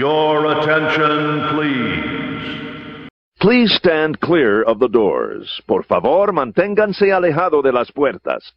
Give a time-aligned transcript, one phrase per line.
[0.00, 3.10] Your attention, please.
[3.38, 5.60] Please stand clear of the doors.
[5.68, 8.54] Por favor, manténganse alejado de las puertas.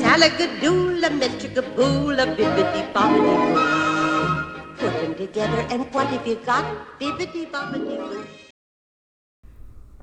[0.00, 4.26] Salagadoola, metricaboola, bibbidi bobbidi boo.
[4.80, 6.64] Put them together, and what have you got?
[6.98, 8.47] Bibbidi bobbidi boo.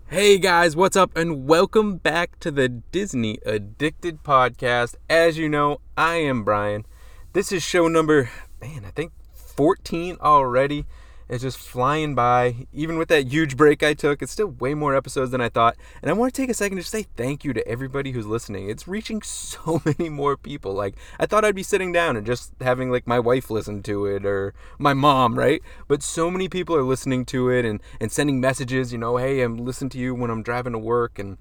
[0.07, 4.93] Hey guys, what's up, and welcome back to the Disney Addicted Podcast.
[5.09, 6.85] As you know, I am Brian.
[7.33, 8.29] This is show number,
[8.61, 10.85] man, I think 14 already.
[11.27, 12.67] It's just flying by.
[12.71, 15.75] Even with that huge break I took, it's still way more episodes than I thought.
[16.01, 18.69] And I want to take a second to say thank you to everybody who's listening.
[18.69, 20.73] It's reaching so many more people.
[20.73, 24.05] Like, I thought I'd be sitting down and just having, like, my wife listen to
[24.05, 25.61] it or my mom, right?
[25.87, 29.41] But so many people are listening to it and, and sending messages, you know, hey,
[29.41, 31.37] I'm listening to you when I'm driving to work and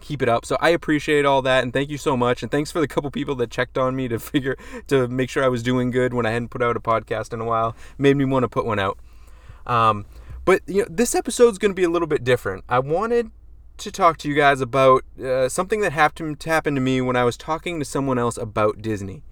[0.00, 0.44] keep it up.
[0.44, 2.42] So I appreciate all that and thank you so much.
[2.42, 4.56] And thanks for the couple people that checked on me to figure
[4.88, 7.40] to make sure I was doing good when I hadn't put out a podcast in
[7.40, 7.76] a while.
[7.98, 8.98] Made me want to put one out.
[9.66, 10.06] Um,
[10.44, 12.64] but you know, this episode is going to be a little bit different.
[12.68, 13.30] I wanted
[13.78, 17.16] to talk to you guys about uh, something that happened to happen to me when
[17.16, 19.22] I was talking to someone else about Disney.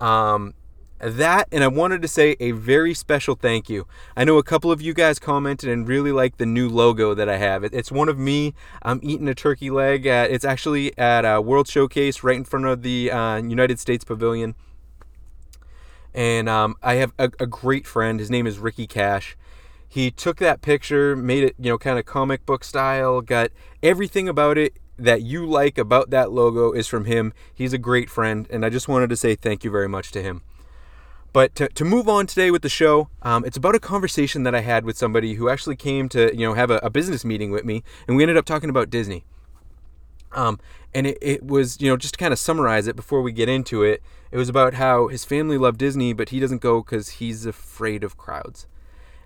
[0.00, 0.54] Um,
[1.02, 3.86] that and I wanted to say a very special thank you.
[4.16, 7.28] I know a couple of you guys commented and really like the new logo that
[7.28, 7.64] I have.
[7.64, 8.54] It's one of me.
[8.82, 10.06] I'm eating a turkey leg.
[10.06, 14.04] At, it's actually at a World Showcase right in front of the uh, United States
[14.04, 14.54] Pavilion.
[16.14, 18.20] And um, I have a, a great friend.
[18.20, 19.36] His name is Ricky Cash.
[19.88, 23.50] He took that picture, made it, you know, kind of comic book style, got
[23.82, 27.32] everything about it that you like about that logo is from him.
[27.52, 30.22] He's a great friend, and I just wanted to say thank you very much to
[30.22, 30.42] him.
[31.32, 34.54] But to, to move on today with the show, um, it's about a conversation that
[34.54, 37.50] I had with somebody who actually came to you know have a, a business meeting
[37.50, 39.24] with me, and we ended up talking about Disney.
[40.32, 40.58] Um,
[40.94, 43.48] and it, it was you know just to kind of summarize it before we get
[43.48, 47.08] into it, it was about how his family loved Disney, but he doesn't go because
[47.10, 48.66] he's afraid of crowds.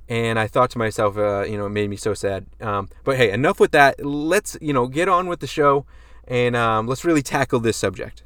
[0.09, 2.47] And I thought to myself, uh, you know, it made me so sad.
[2.61, 4.05] Um, but hey, enough with that.
[4.05, 5.87] Let's you know get on with the show,
[6.29, 8.23] and um, let's really tackle this subject.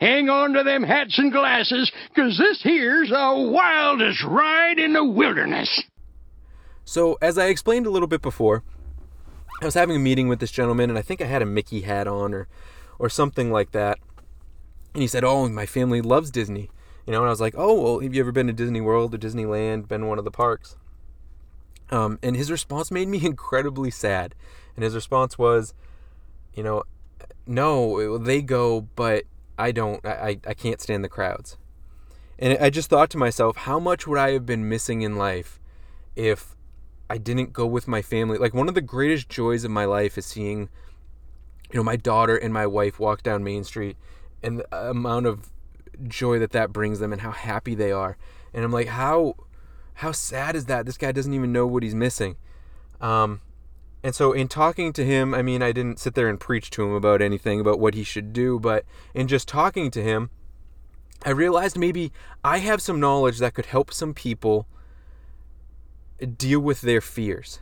[0.00, 5.04] Hang on to them hats and glasses, 'cause this here's the wildest ride in the
[5.04, 5.82] wilderness.
[6.84, 8.62] So, as I explained a little bit before,
[9.60, 11.80] I was having a meeting with this gentleman, and I think I had a Mickey
[11.80, 12.46] hat on or,
[12.98, 13.98] or something like that.
[14.94, 16.70] And he said, "Oh, my family loves Disney,"
[17.06, 17.18] you know.
[17.18, 19.88] And I was like, "Oh, well, have you ever been to Disney World or Disneyland?
[19.88, 20.76] Been one of the parks?"
[21.90, 24.34] Um, and his response made me incredibly sad.
[24.76, 25.74] And his response was,
[26.54, 26.84] "You know,
[27.46, 29.24] no, they go, but
[29.58, 30.04] I don't.
[30.06, 31.56] I, I can't stand the crowds."
[32.38, 35.58] And I just thought to myself, how much would I have been missing in life
[36.14, 36.54] if
[37.10, 38.38] I didn't go with my family?
[38.38, 40.68] Like one of the greatest joys of my life is seeing,
[41.72, 43.96] you know, my daughter and my wife walk down Main Street,
[44.42, 45.50] and the amount of
[46.06, 48.16] joy that that brings them, and how happy they are.
[48.54, 49.34] And I'm like, how
[49.94, 50.86] how sad is that?
[50.86, 52.36] This guy doesn't even know what he's missing.
[53.00, 53.40] Um,
[54.02, 56.84] and so, in talking to him, I mean, I didn't sit there and preach to
[56.84, 60.30] him about anything about what he should do, but in just talking to him,
[61.24, 62.12] I realized maybe
[62.44, 64.66] I have some knowledge that could help some people
[66.36, 67.58] deal with their fears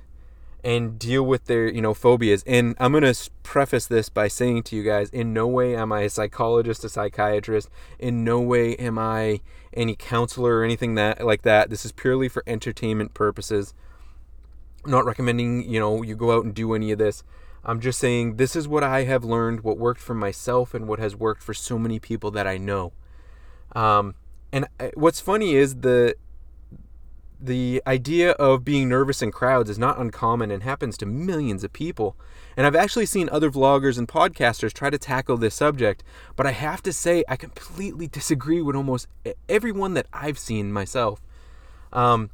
[0.62, 2.42] and deal with their, you know, phobias.
[2.46, 5.92] And I'm going to preface this by saying to you guys, in no way am
[5.92, 7.70] I a psychologist, a psychiatrist.
[7.98, 9.40] In no way am I
[9.72, 11.70] any counselor or anything that like that.
[11.70, 13.74] This is purely for entertainment purposes.
[14.86, 17.22] Not recommending, you know, you go out and do any of this.
[17.64, 21.00] I'm just saying this is what I have learned, what worked for myself and what
[21.00, 22.92] has worked for so many people that I know.
[23.74, 24.14] Um,
[24.52, 26.14] and I- what's funny is the
[27.38, 31.72] the idea of being nervous in crowds is not uncommon and happens to millions of
[31.72, 32.16] people.
[32.56, 36.02] And I've actually seen other vloggers and podcasters try to tackle this subject,
[36.34, 39.06] but I have to say I completely disagree with almost
[39.48, 41.20] everyone that I've seen myself.
[41.92, 42.30] Um,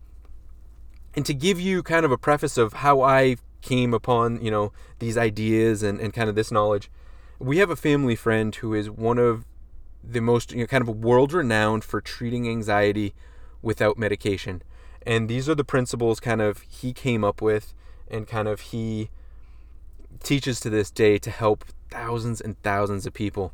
[1.14, 4.72] and to give you kind of a preface of how I came upon, you know,
[4.98, 6.90] these ideas and, and kind of this knowledge,
[7.38, 9.44] we have a family friend who is one of
[10.02, 13.14] the most, you know, kind of world renowned for treating anxiety
[13.60, 14.62] without medication.
[15.06, 17.74] And these are the principles kind of he came up with
[18.08, 19.10] and kind of he
[20.22, 23.52] teaches to this day to help thousands and thousands of people.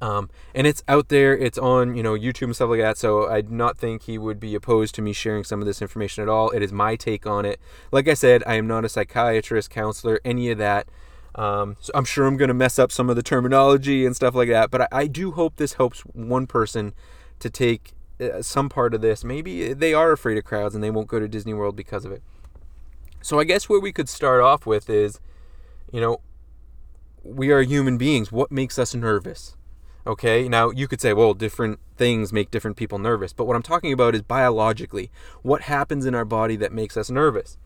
[0.00, 2.98] Um, and it's out there, it's on, you know, YouTube and stuff like that.
[2.98, 5.80] So I do not think he would be opposed to me sharing some of this
[5.80, 6.50] information at all.
[6.50, 7.60] It is my take on it.
[7.92, 10.88] Like I said, I am not a psychiatrist, counselor, any of that.
[11.36, 14.34] Um, so I'm sure I'm going to mess up some of the terminology and stuff
[14.34, 14.70] like that.
[14.70, 16.92] But I, I do hope this helps one person
[17.40, 19.24] to take uh, some part of this.
[19.24, 22.12] Maybe they are afraid of crowds and they won't go to Disney World because of
[22.12, 22.22] it.
[23.22, 25.18] So I guess where we could start off with is,
[25.90, 26.20] you know,
[27.22, 28.30] we are human beings.
[28.30, 29.56] What makes us nervous?
[30.06, 33.62] Okay, now you could say, well, different things make different people nervous, but what I'm
[33.62, 35.10] talking about is biologically
[35.42, 37.56] what happens in our body that makes us nervous.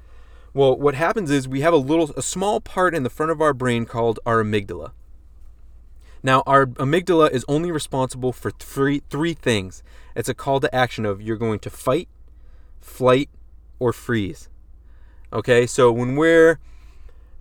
[0.55, 3.41] Well, what happens is we have a little, a small part in the front of
[3.41, 4.93] our brain called our amygdala.
[6.23, 9.83] Now, our amygdala is only responsible for three three things.
[10.17, 12.09] It's a call to action of you're going to fight,
[12.81, 13.31] flight,
[13.79, 14.49] or freeze.
[15.33, 16.59] Okay, so when we're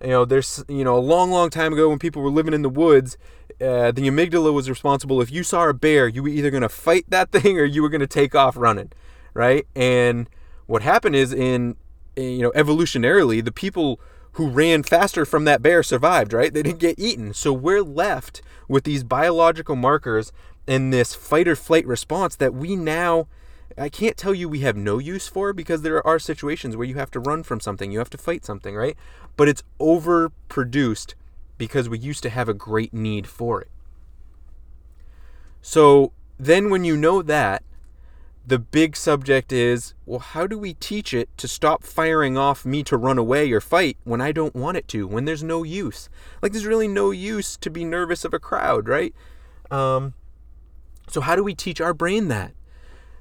[0.02, 2.62] you know, there's you know a long, long time ago when people were living in
[2.62, 3.16] the woods,
[3.60, 5.20] uh, the amygdala was responsible.
[5.20, 7.82] If you saw a bear, you were either going to fight that thing or you
[7.82, 8.92] were going to take off running,
[9.34, 9.66] right?
[9.74, 10.28] And
[10.66, 11.76] what happened is in
[12.16, 14.00] you know evolutionarily, the people
[14.32, 16.52] who ran faster from that bear survived, right?
[16.52, 17.34] They didn't get eaten.
[17.34, 20.32] So we're left with these biological markers
[20.66, 23.26] and this fight or flight response that we now
[23.76, 26.96] I can't tell you we have no use for because there are situations where you
[26.96, 28.96] have to run from something, you have to fight something, right?
[29.36, 31.14] But it's overproduced
[31.58, 33.68] because we used to have a great need for it.
[35.60, 37.62] So then when you know that,
[38.48, 42.82] the big subject is well, how do we teach it to stop firing off me
[42.84, 46.08] to run away or fight when I don't want it to, when there's no use?
[46.40, 49.14] Like, there's really no use to be nervous of a crowd, right?
[49.70, 50.14] Um,
[51.08, 52.52] so, how do we teach our brain that?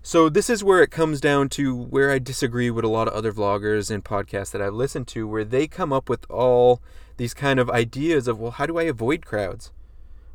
[0.01, 3.13] So, this is where it comes down to where I disagree with a lot of
[3.13, 6.81] other vloggers and podcasts that I've listened to, where they come up with all
[7.17, 9.71] these kind of ideas of, well, how do I avoid crowds?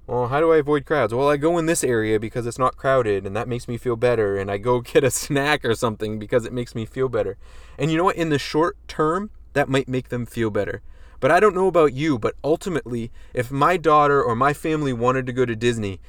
[0.06, 1.14] Well, how do I avoid crowds?
[1.14, 3.96] Well, I go in this area because it's not crowded and that makes me feel
[3.96, 4.36] better.
[4.36, 7.38] And I go get a snack or something because it makes me feel better.
[7.78, 8.16] And you know what?
[8.16, 10.82] In the short term, that might make them feel better.
[11.20, 15.24] But I don't know about you, but ultimately, if my daughter or my family wanted
[15.26, 16.00] to go to Disney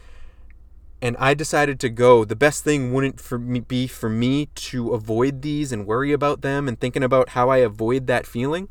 [1.03, 4.93] and I decided to go, the best thing wouldn't for me be for me to
[4.93, 8.69] avoid these and worry about them and thinking about how I avoid that feeling.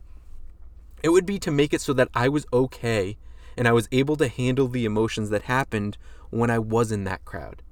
[1.03, 3.17] It would be to make it so that I was okay
[3.57, 5.99] and I was able to handle the emotions that happened
[6.31, 7.63] when I was in that crowd.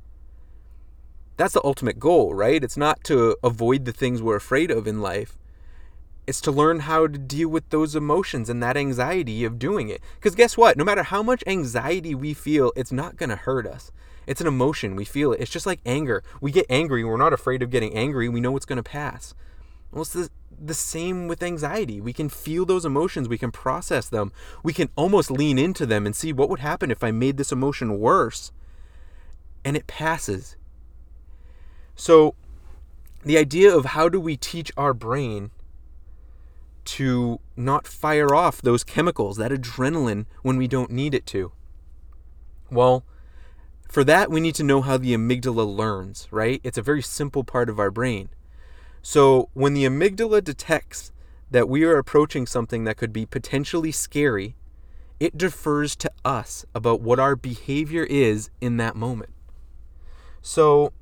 [1.36, 2.62] That's the ultimate goal, right?
[2.62, 5.38] It's not to avoid the things we're afraid of in life.
[6.26, 10.02] It's to learn how to deal with those emotions and that anxiety of doing it.
[10.16, 10.76] Because guess what?
[10.76, 13.90] No matter how much anxiety we feel, it's not going to hurt us.
[14.26, 14.96] It's an emotion.
[14.96, 15.40] We feel it.
[15.40, 16.22] It's just like anger.
[16.40, 17.02] We get angry.
[17.04, 18.28] We're not afraid of getting angry.
[18.28, 19.34] We know it's going to pass.
[19.92, 22.00] Well, it's the, the same with anxiety.
[22.00, 24.32] We can feel those emotions, we can process them,
[24.62, 27.52] we can almost lean into them and see what would happen if I made this
[27.52, 28.52] emotion worse.
[29.64, 30.56] And it passes.
[31.94, 32.34] So,
[33.25, 35.50] the idea of how do we teach our brain
[36.87, 41.52] to not fire off those chemicals, that adrenaline, when we don't need it to?
[42.70, 43.04] Well,
[43.88, 46.60] for that, we need to know how the amygdala learns, right?
[46.62, 48.31] It's a very simple part of our brain.
[49.02, 51.12] So when the amygdala detects
[51.50, 54.56] that we are approaching something that could be potentially scary,
[55.19, 59.31] it defers to us about what our behavior is in that moment.
[60.41, 60.93] So,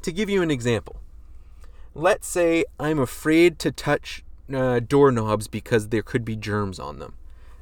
[0.00, 0.96] to give you an example,
[1.94, 7.14] let's say I'm afraid to touch uh, doorknobs because there could be germs on them.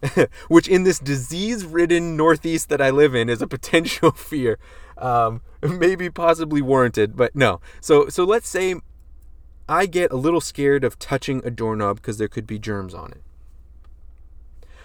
[0.48, 4.58] Which, in this disease ridden Northeast that I live in, is a potential fear.
[4.96, 7.60] Um, maybe possibly warranted, but no.
[7.80, 8.76] So, so let's say
[9.68, 13.12] I get a little scared of touching a doorknob because there could be germs on
[13.12, 13.22] it.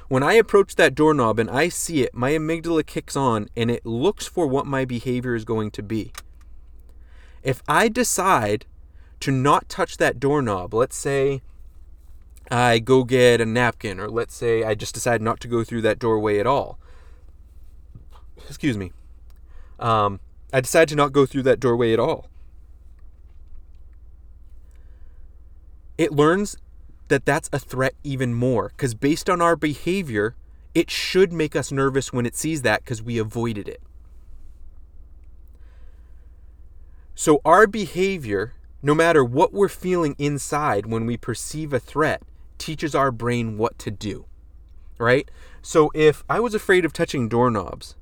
[0.07, 3.85] When I approach that doorknob and I see it, my amygdala kicks on and it
[3.85, 6.11] looks for what my behavior is going to be.
[7.43, 8.65] If I decide
[9.21, 11.41] to not touch that doorknob, let's say
[12.49, 15.83] I go get a napkin, or let's say I just decide not to go through
[15.83, 16.77] that doorway at all.
[18.49, 18.91] Excuse me.
[19.79, 20.19] Um,
[20.51, 22.27] I decide to not go through that doorway at all.
[26.01, 26.57] It learns
[27.09, 30.35] that that's a threat even more because based on our behavior,
[30.73, 33.83] it should make us nervous when it sees that because we avoided it.
[37.13, 42.23] So, our behavior, no matter what we're feeling inside when we perceive a threat,
[42.57, 44.25] teaches our brain what to do.
[44.97, 45.29] Right?
[45.61, 47.95] So, if I was afraid of touching doorknobs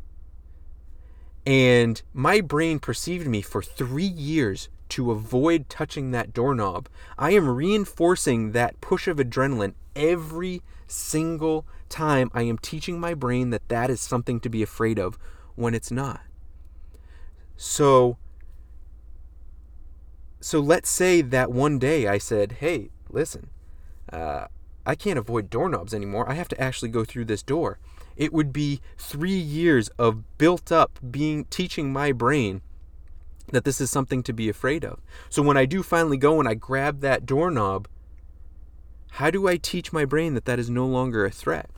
[1.45, 7.47] and my brain perceived me for three years to avoid touching that doorknob, I am
[7.47, 13.89] reinforcing that push of adrenaline every single time I am teaching my brain that that
[13.89, 15.17] is something to be afraid of
[15.55, 16.21] when it's not.
[17.57, 18.17] So
[20.41, 23.49] so let's say that one day I said, "Hey, listen,
[24.11, 24.45] uh,
[24.85, 26.29] I can't avoid doorknobs anymore.
[26.29, 27.77] I have to actually go through this door."
[28.15, 32.61] It would be three years of built up being teaching my brain
[33.51, 34.99] that this is something to be afraid of.
[35.29, 37.87] So when I do finally go and I grab that doorknob,
[39.11, 41.69] how do I teach my brain that that is no longer a threat?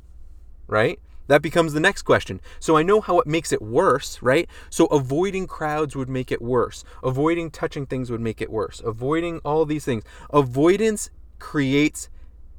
[0.67, 0.99] Right?
[1.27, 2.41] That becomes the next question.
[2.59, 4.49] So I know how it makes it worse, right?
[4.69, 6.83] So avoiding crowds would make it worse.
[7.03, 8.81] Avoiding touching things would make it worse.
[8.83, 10.03] Avoiding all these things.
[10.31, 11.09] Avoidance
[11.39, 12.09] creates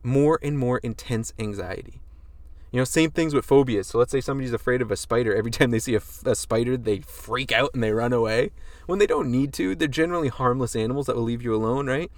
[0.02, 2.01] more and more intense anxiety.
[2.73, 3.87] You know, same things with phobias.
[3.88, 5.35] So let's say somebody's afraid of a spider.
[5.35, 8.50] Every time they see a, a, spider, they freak out and they run away.
[8.87, 12.11] When they don't need to, they're generally harmless animals that will leave you alone, right?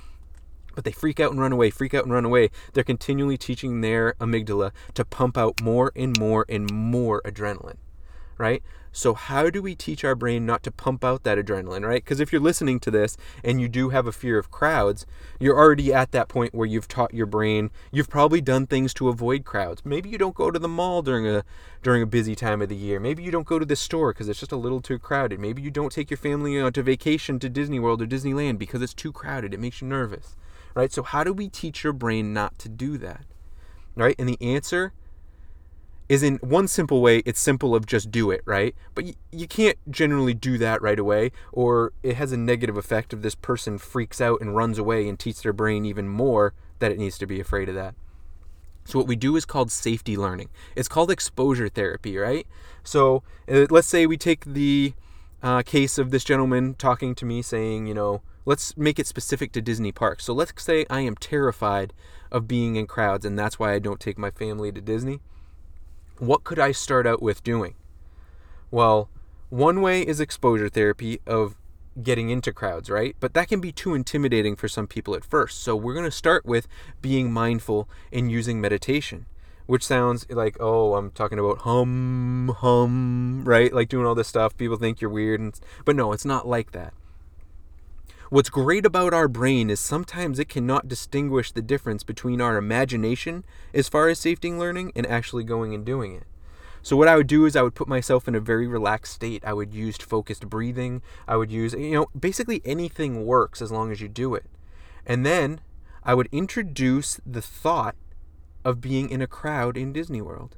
[0.75, 2.51] but they freak out and run away, freak out and run away.
[2.73, 7.77] They're continually teaching their amygdala to pump out more and more and more adrenaline,
[8.39, 8.63] right?
[8.93, 12.05] So, how do we teach our brain not to pump out that adrenaline, right?
[12.05, 15.05] Because if you're listening to this and you do have a fear of crowds,
[15.41, 19.09] you're already at that point where you've taught your brain, you've probably done things to
[19.09, 19.83] avoid crowds.
[19.85, 21.45] Maybe you don't go to the mall during a
[21.83, 23.01] during a busy time of the year.
[23.01, 25.41] Maybe you don't go to the store because it's just a little too crowded.
[25.41, 28.81] Maybe you don't take your family on to vacation to Disney World or Disneyland because
[28.81, 29.53] it's too crowded.
[29.53, 30.37] It makes you nervous
[30.75, 30.93] right?
[30.93, 33.25] So, how do we teach your brain not to do that,
[33.97, 34.17] right?
[34.19, 34.93] And the answer
[36.09, 38.75] is in one simple way, it's simple of just do it, right?
[38.95, 43.13] But you, you can't generally do that right away, or it has a negative effect
[43.13, 46.93] if this person freaks out and runs away and teach their brain even more that
[46.93, 47.95] it needs to be afraid of that.
[48.85, 50.51] So, what we do is called safety learning.
[50.77, 52.47] It's called exposure therapy, right?
[52.83, 54.93] So, uh, let's say we take the
[55.43, 59.53] uh, case of this gentleman talking to me saying, you know, Let's make it specific
[59.53, 60.25] to Disney parks.
[60.25, 61.95] So let's say I am terrified
[62.31, 65.21] of being in crowds and that's why I don't take my family to Disney.
[66.19, 67.75] What could I start out with doing?
[68.71, 69.09] Well,
[69.51, 71.57] one way is exposure therapy of
[72.03, 73.17] getting into crowds, right?
[73.21, 75.63] But that can be too intimidating for some people at first.
[75.63, 76.67] So we're going to start with
[77.01, 79.27] being mindful and using meditation,
[79.67, 83.73] which sounds like, oh, I'm talking about hum, hum, right?
[83.73, 84.57] Like doing all this stuff.
[84.57, 85.41] People think you're weird.
[85.41, 86.95] And, but no, it's not like that.
[88.35, 93.45] What's great about our brain is sometimes it cannot distinguish the difference between our imagination
[93.73, 96.25] as far as safety and learning and actually going and doing it.
[96.83, 99.45] So what I would do is I would put myself in a very relaxed state.
[99.45, 101.01] I would use focused breathing.
[101.29, 104.47] I would use, you know, basically anything works as long as you do it.
[105.07, 105.61] And then
[106.03, 107.95] I would introduce the thought
[108.65, 110.57] of being in a crowd in Disney World.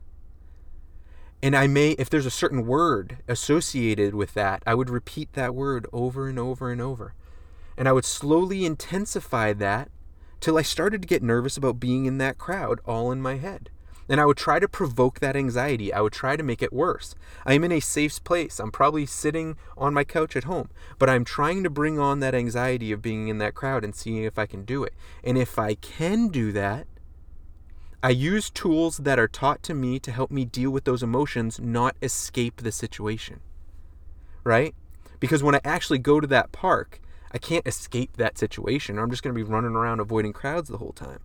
[1.43, 5.55] And I may, if there's a certain word associated with that, I would repeat that
[5.55, 7.13] word over and over and over.
[7.77, 9.91] And I would slowly intensify that
[10.41, 13.71] till I started to get nervous about being in that crowd all in my head.
[14.09, 15.93] And I would try to provoke that anxiety.
[15.93, 17.15] I would try to make it worse.
[17.45, 18.61] I am in a safe place.
[18.61, 22.35] I'm probably sitting on my couch at home, but I'm trying to bring on that
[22.35, 24.95] anxiety of being in that crowd and seeing if I can do it.
[25.25, 26.87] And if I can do that,
[28.03, 31.59] I use tools that are taught to me to help me deal with those emotions,
[31.59, 33.41] not escape the situation.
[34.45, 34.75] Right?
[35.19, 37.01] Because when I actually go to that park,
[37.37, 40.71] I can't escape that situation or I'm just going to be running around avoiding crowds
[40.71, 41.19] the whole time.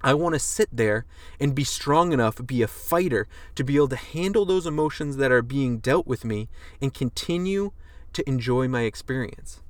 [0.00, 1.04] I want to sit there
[1.38, 5.30] and be strong enough, be a fighter, to be able to handle those emotions that
[5.30, 6.48] are being dealt with me
[6.80, 7.72] and continue
[8.14, 9.60] to enjoy my experience.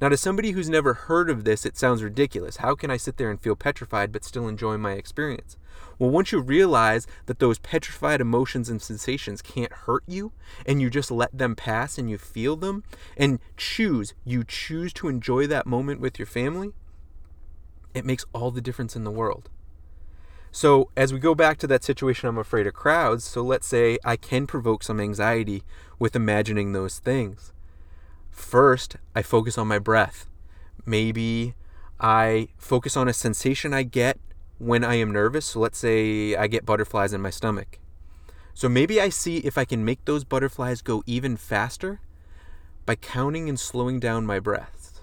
[0.00, 2.58] Now, to somebody who's never heard of this, it sounds ridiculous.
[2.58, 5.56] How can I sit there and feel petrified but still enjoy my experience?
[5.98, 10.32] Well, once you realize that those petrified emotions and sensations can't hurt you,
[10.66, 12.82] and you just let them pass and you feel them,
[13.16, 16.72] and choose, you choose to enjoy that moment with your family,
[17.94, 19.48] it makes all the difference in the world.
[20.50, 23.24] So, as we go back to that situation, I'm afraid of crowds.
[23.24, 25.64] So, let's say I can provoke some anxiety
[25.98, 27.52] with imagining those things.
[28.34, 30.28] First, I focus on my breath.
[30.84, 31.54] Maybe
[32.00, 34.18] I focus on a sensation I get
[34.58, 35.46] when I am nervous.
[35.46, 37.78] So let's say I get butterflies in my stomach.
[38.52, 42.00] So maybe I see if I can make those butterflies go even faster
[42.84, 45.00] by counting and slowing down my breath.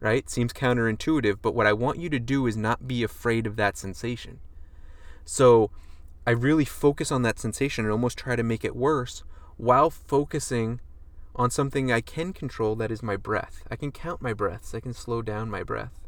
[0.00, 0.28] Right?
[0.28, 3.76] Seems counterintuitive, but what I want you to do is not be afraid of that
[3.76, 4.40] sensation.
[5.26, 5.70] So
[6.26, 9.22] I really focus on that sensation and almost try to make it worse
[9.58, 10.80] while focusing
[11.36, 13.64] on something I can control that is my breath.
[13.70, 16.00] I can count my breaths, I can slow down my breath.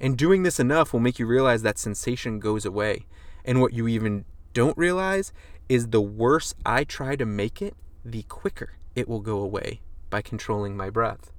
[0.00, 3.06] And doing this enough will make you realize that sensation goes away.
[3.44, 5.32] And what you even don't realize
[5.68, 7.74] is the worse I try to make it,
[8.04, 11.32] the quicker it will go away by controlling my breath.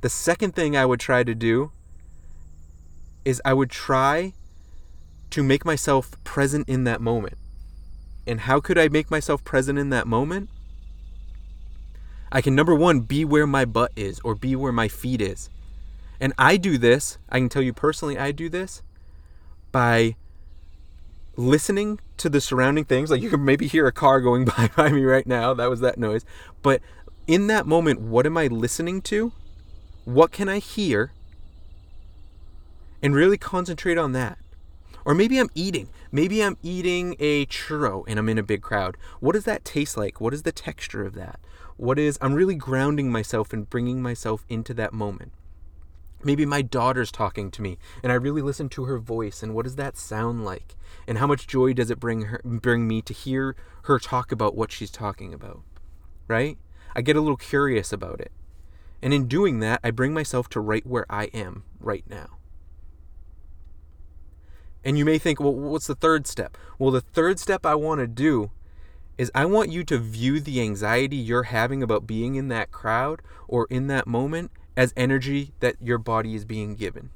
[0.00, 1.70] The second thing I would try to do
[3.24, 4.32] is I would try
[5.30, 7.38] to make myself present in that moment.
[8.26, 10.50] And how could I make myself present in that moment?
[12.32, 15.50] I can number one be where my butt is or be where my feet is.
[16.18, 18.82] And I do this, I can tell you personally, I do this
[19.70, 20.16] by
[21.36, 23.10] listening to the surrounding things.
[23.10, 25.52] Like you can maybe hear a car going by by me right now.
[25.52, 26.24] That was that noise.
[26.62, 26.80] But
[27.26, 29.32] in that moment, what am I listening to?
[30.04, 31.12] What can I hear?
[33.02, 34.38] And really concentrate on that.
[35.04, 35.88] Or maybe I'm eating.
[36.10, 38.96] Maybe I'm eating a churro and I'm in a big crowd.
[39.20, 40.20] What does that taste like?
[40.20, 41.40] What is the texture of that?
[41.76, 45.32] What is, I'm really grounding myself and bringing myself into that moment.
[46.24, 49.64] Maybe my daughter's talking to me and I really listen to her voice and what
[49.64, 50.76] does that sound like?
[51.08, 54.54] And how much joy does it bring her bring me to hear her talk about
[54.54, 55.62] what she's talking about?
[56.28, 56.58] Right?
[56.94, 58.30] I get a little curious about it.
[59.02, 62.38] And in doing that, I bring myself to right where I am right now.
[64.84, 66.58] And you may think, well, what's the third step?
[66.78, 68.50] Well, the third step I want to do
[69.18, 73.22] is I want you to view the anxiety you're having about being in that crowd
[73.46, 77.10] or in that moment as energy that your body is being given.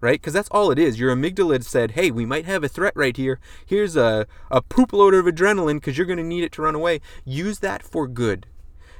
[0.00, 0.20] Right?
[0.20, 1.00] Because that's all it is.
[1.00, 3.40] Your amygdala said, hey, we might have a threat right here.
[3.64, 6.74] Here's a, a poop load of adrenaline because you're going to need it to run
[6.74, 7.00] away.
[7.24, 8.46] Use that for good.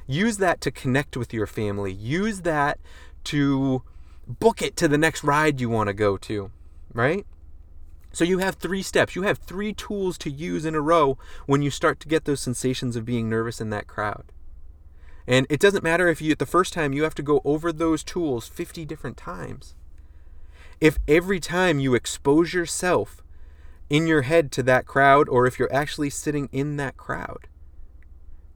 [0.07, 1.93] Use that to connect with your family.
[1.93, 2.81] Use that
[3.25, 3.83] to
[4.27, 6.51] book it to the next ride you want to go to.
[6.95, 7.27] Right?
[8.17, 9.15] So you have three steps.
[9.15, 12.41] You have three tools to use in a row when you start to get those
[12.41, 14.33] sensations of being nervous in that crowd.
[15.27, 17.71] And it doesn't matter if you, at the first time, you have to go over
[17.71, 19.75] those tools 50 different times.
[20.81, 23.23] If every time you expose yourself
[23.91, 27.49] in your head to that crowd, or if you're actually sitting in that crowd,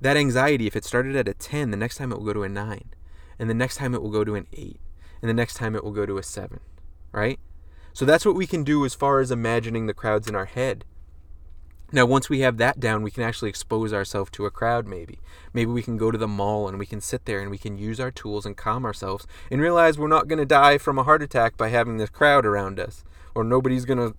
[0.00, 2.44] that anxiety, if it started at a 10, the next time it will go to
[2.44, 2.82] a 9.
[3.38, 4.80] And the next time it will go to an 8.
[5.20, 6.60] And the next time it will go to a 7.
[7.12, 7.38] Right?
[7.92, 10.85] So that's what we can do as far as imagining the crowds in our head.
[11.92, 15.18] Now, once we have that down, we can actually expose ourselves to a crowd, maybe.
[15.52, 17.78] Maybe we can go to the mall and we can sit there and we can
[17.78, 21.02] use our tools and calm ourselves and realize we're not going to die from a
[21.02, 23.02] heart attack by having this crowd around us
[23.35, 24.16] or nobody's going to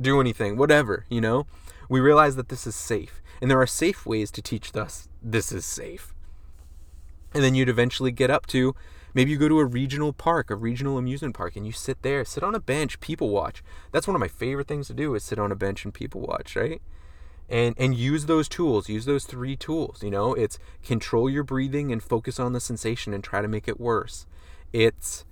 [0.00, 1.46] do anything, whatever, you know?
[1.88, 3.20] We realize that this is safe.
[3.40, 6.14] And there are safe ways to teach us this is safe.
[7.34, 8.76] And then you'd eventually get up to
[9.18, 12.24] Maybe you go to a regional park, a regional amusement park, and you sit there,
[12.24, 13.64] sit on a bench, people watch.
[13.90, 16.20] That's one of my favorite things to do is sit on a bench and people
[16.20, 16.80] watch, right?
[17.48, 20.34] And and use those tools, use those three tools, you know?
[20.34, 24.24] It's control your breathing and focus on the sensation and try to make it worse.
[24.72, 25.24] It's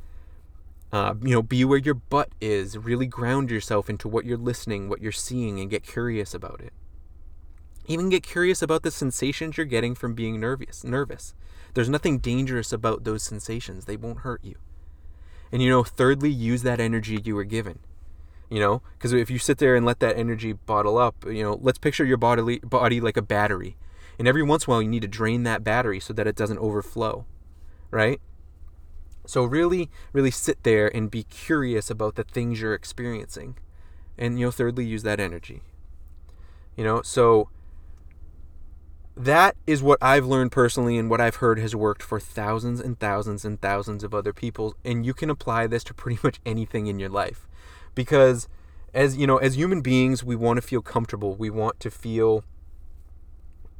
[0.91, 2.77] uh, you know, be where your butt is.
[2.77, 6.73] Really ground yourself into what you're listening, what you're seeing, and get curious about it.
[7.87, 10.83] Even get curious about the sensations you're getting from being nervous.
[10.83, 11.35] Nervous.
[11.75, 13.85] There's nothing dangerous about those sensations.
[13.85, 14.57] They won't hurt you.
[15.53, 17.79] And you know, thirdly, use that energy you were given.
[18.49, 21.59] You know, because if you sit there and let that energy bottle up, you know,
[21.61, 23.77] let's picture your body body like a battery.
[24.19, 26.37] And every once in a while you need to drain that battery so that it
[26.37, 27.25] doesn't overflow.
[27.91, 28.21] Right?
[29.27, 33.59] So really, really sit there and be curious about the things you're experiencing.
[34.17, 35.63] And you know, thirdly, use that energy.
[36.77, 37.49] You know, so
[39.17, 43.01] that is what I've learned personally and what I've heard has worked for thousands and
[43.01, 46.87] thousands and thousands of other people and you can apply this to pretty much anything
[46.87, 47.49] in your life.
[47.95, 48.47] Because
[48.93, 51.35] as you know as human beings we want to feel comfortable.
[51.35, 52.45] We want to feel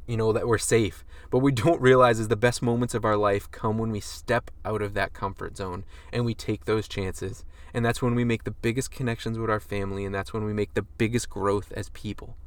[0.07, 1.05] you know that we're safe.
[1.29, 4.49] But we don't realize is the best moments of our life come when we step
[4.65, 7.45] out of that comfort zone and we take those chances.
[7.75, 10.53] And that's when we make the biggest connections with our family and that's when we
[10.53, 12.37] make the biggest growth as people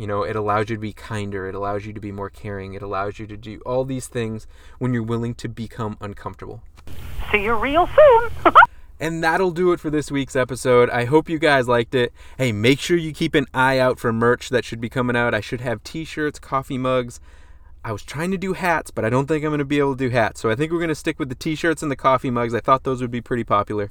[0.00, 2.72] you know, it allows you to be kinder, it allows you to be more caring,
[2.72, 4.46] it allows you to do all these things
[4.78, 6.62] when you're willing to become uncomfortable.
[7.30, 8.54] See you real soon.
[9.02, 10.90] And that'll do it for this week's episode.
[10.90, 12.12] I hope you guys liked it.
[12.36, 15.32] Hey, make sure you keep an eye out for merch that should be coming out.
[15.32, 17.18] I should have t shirts, coffee mugs.
[17.82, 19.96] I was trying to do hats, but I don't think I'm going to be able
[19.96, 20.42] to do hats.
[20.42, 22.54] So I think we're going to stick with the t shirts and the coffee mugs.
[22.54, 23.90] I thought those would be pretty popular.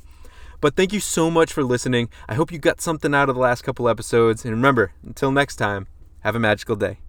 [0.61, 2.09] But thank you so much for listening.
[2.27, 4.45] I hope you got something out of the last couple episodes.
[4.45, 5.87] And remember, until next time,
[6.21, 6.99] have a magical day.